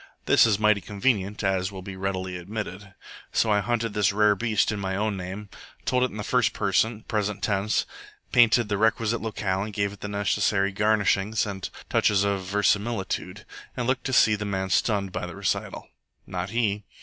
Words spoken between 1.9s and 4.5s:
reality admitted. So I hunted this rare